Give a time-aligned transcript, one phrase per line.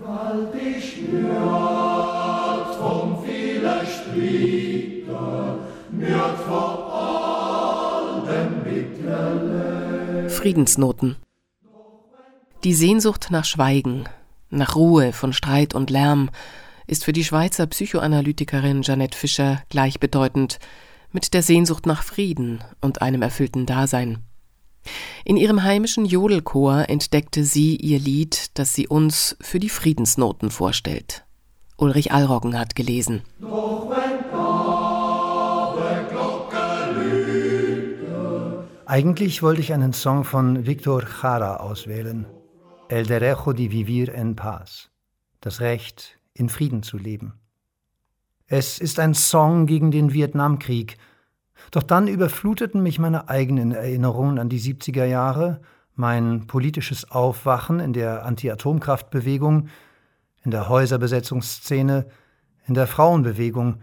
[0.00, 1.34] Weil die schmürt
[2.76, 5.06] vom vielen Streiten,
[5.90, 10.30] mürt vor allem Bitterle.
[10.30, 11.16] Friedensnoten.
[12.62, 14.04] Die Sehnsucht nach Schweigen,
[14.50, 16.30] nach Ruhe von Streit und Lärm
[16.86, 20.60] ist für die Schweizer Psychoanalytikerin Jeanette Fischer gleichbedeutend
[21.10, 24.27] mit der Sehnsucht nach Frieden und einem erfüllten Dasein.
[25.24, 31.24] In ihrem heimischen Jodelchor entdeckte sie ihr Lied, das sie uns für die Friedensnoten vorstellt.
[31.76, 33.22] Ulrich Allroggen hat gelesen.
[38.86, 42.26] Eigentlich wollte ich einen Song von Victor Jara auswählen.
[42.88, 44.88] El derecho de vivir en paz.
[45.42, 47.34] Das Recht, in Frieden zu leben.
[48.46, 50.96] Es ist ein Song gegen den Vietnamkrieg,
[51.70, 55.60] doch dann überfluteten mich meine eigenen Erinnerungen an die 70er Jahre,
[55.94, 59.68] mein politisches Aufwachen in der Anti-Atomkraftbewegung,
[60.44, 62.06] in der Häuserbesetzungsszene,
[62.66, 63.80] in der Frauenbewegung.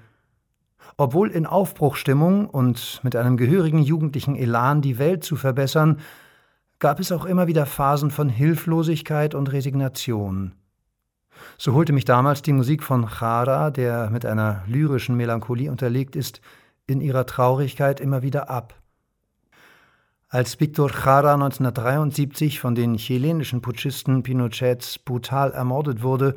[0.97, 5.99] Obwohl in Aufbruchstimmung und mit einem gehörigen jugendlichen Elan die Welt zu verbessern,
[6.79, 10.53] gab es auch immer wieder Phasen von Hilflosigkeit und Resignation.
[11.57, 16.41] So holte mich damals die Musik von Chara, der mit einer lyrischen Melancholie unterlegt ist,
[16.87, 18.75] in ihrer Traurigkeit immer wieder ab.
[20.27, 26.35] Als Victor Jara 1973 von den chilenischen Putschisten Pinochets brutal ermordet wurde,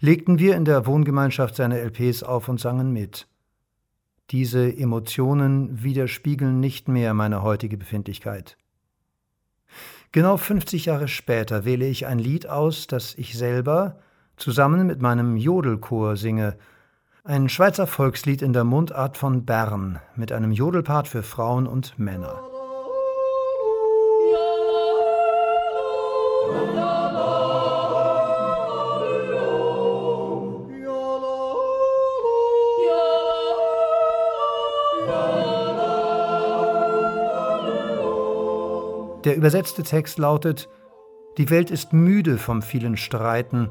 [0.00, 3.26] legten wir in der Wohngemeinschaft seine LPs auf und sangen mit.
[4.30, 8.56] Diese Emotionen widerspiegeln nicht mehr meine heutige Befindlichkeit.
[10.12, 14.00] Genau 50 Jahre später wähle ich ein Lied aus, das ich selber
[14.36, 16.56] zusammen mit meinem Jodelchor singe
[17.26, 22.40] ein Schweizer Volkslied in der Mundart von Bern mit einem Jodelpart für Frauen und Männer.
[39.24, 40.68] Der übersetzte Text lautet
[41.38, 43.70] Die Welt ist müde vom vielen Streiten,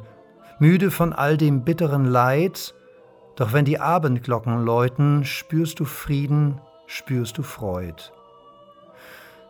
[0.59, 2.75] müde von all dem bitteren Leid,
[3.35, 8.11] doch wenn die Abendglocken läuten, spürst du Frieden, spürst du Freud.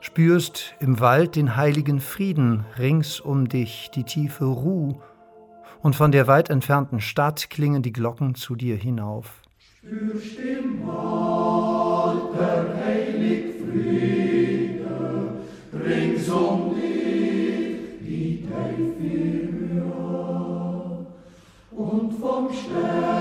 [0.02, 4.96] Spürst im Wald den heiligen Frieden, rings um dich die tiefe Ruh,
[5.82, 9.42] und von der weit entfernten Stadt klingen die Glocken zu dir hinauf.
[9.60, 14.88] Spürst im Wald der heilig Friede,
[15.74, 21.06] rings um dich die tiefe Ruh,
[21.72, 23.15] und vom Stern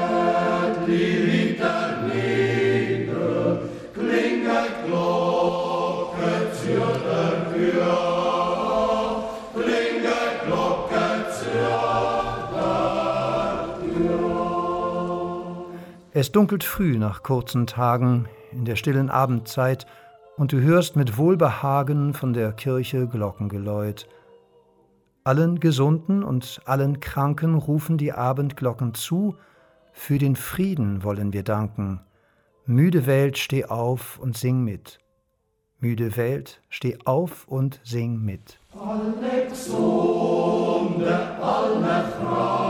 [16.16, 19.84] Es dunkelt früh nach kurzen Tagen in der stillen Abendzeit,
[20.36, 24.06] und du hörst mit Wohlbehagen von der Kirche Glockengeläut.
[25.24, 29.34] Allen Gesunden und allen Kranken rufen die Abendglocken zu,
[29.92, 32.00] für den Frieden wollen wir danken.
[32.64, 35.00] Müde Welt, steh auf und sing mit.
[35.80, 38.60] Müde Welt, steh auf und sing mit.
[38.72, 42.63] Alle Gesunde, alle Kranken,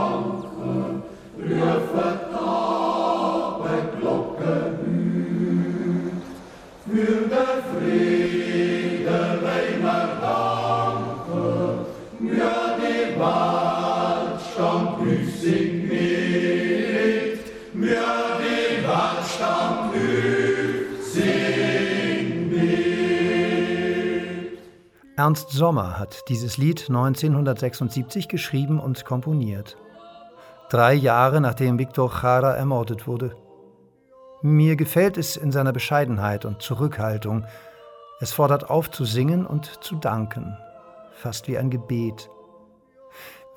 [25.17, 29.75] Ernst Sommer hat dieses Lied 1976 geschrieben und komponiert.
[30.69, 33.35] Drei Jahre nachdem Victor Jara ermordet wurde.
[34.41, 37.45] Mir gefällt es in seiner Bescheidenheit und Zurückhaltung.
[38.21, 40.57] Es fordert auf zu singen und zu danken,
[41.11, 42.29] fast wie ein Gebet.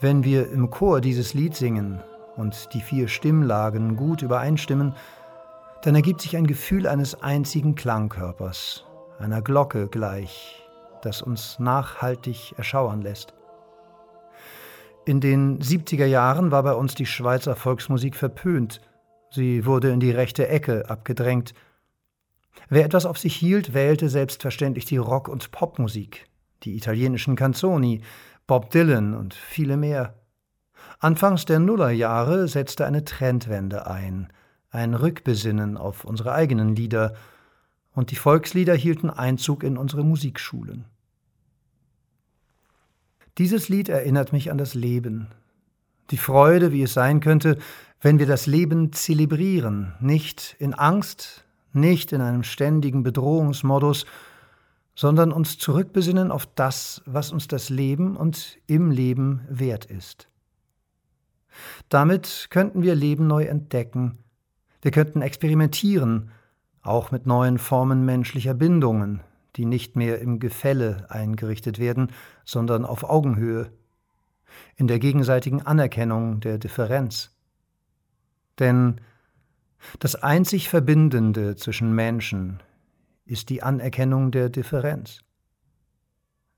[0.01, 2.01] Wenn wir im Chor dieses Lied singen
[2.37, 4.97] und die vier Stimmlagen gut übereinstimmen,
[5.83, 8.85] dann ergibt sich ein Gefühl eines einzigen Klangkörpers,
[9.21, 10.61] einer Glocke gleich,
[11.03, 13.35] das uns nachhaltig erschauern lässt.
[15.05, 18.81] In den 70er Jahren war bei uns die Schweizer Volksmusik verpönt,
[19.31, 21.55] sie wurde in die rechte Ecke abgedrängt.
[22.69, 26.27] Wer etwas auf sich hielt, wählte selbstverständlich die Rock- und Popmusik,
[26.65, 28.03] die italienischen Canzoni,
[28.47, 30.15] Bob Dylan und viele mehr.
[30.99, 34.29] Anfangs der Nullerjahre setzte eine Trendwende ein,
[34.71, 37.15] ein Rückbesinnen auf unsere eigenen Lieder,
[37.93, 40.85] und die Volkslieder hielten Einzug in unsere Musikschulen.
[43.39, 45.29] Dieses Lied erinnert mich an das Leben.
[46.11, 47.59] Die Freude, wie es sein könnte,
[48.01, 54.07] wenn wir das Leben zelebrieren, nicht in Angst, nicht in einem ständigen Bedrohungsmodus,
[54.95, 60.29] sondern uns zurückbesinnen auf das, was uns das Leben und im Leben wert ist.
[61.89, 64.19] Damit könnten wir Leben neu entdecken,
[64.83, 66.31] wir könnten experimentieren,
[66.83, 69.21] auch mit neuen Formen menschlicher Bindungen,
[69.57, 72.13] die nicht mehr im Gefälle eingerichtet werden,
[72.45, 73.71] sondern auf Augenhöhe,
[74.77, 77.35] in der gegenseitigen Anerkennung der Differenz.
[78.59, 79.01] Denn
[79.99, 82.63] das einzig Verbindende zwischen Menschen
[83.25, 85.23] ist die Anerkennung der Differenz.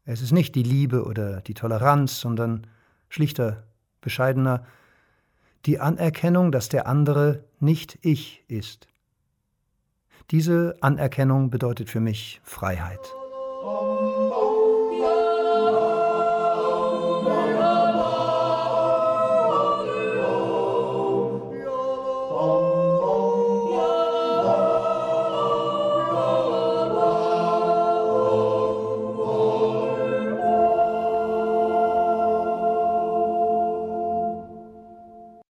[0.05, 2.67] Es ist nicht die Liebe oder die Toleranz, sondern
[3.09, 3.65] schlichter,
[4.01, 4.65] bescheidener,
[5.67, 8.89] die Anerkennung, dass der andere nicht ich ist.
[10.31, 13.01] Diese Anerkennung bedeutet für mich Freiheit.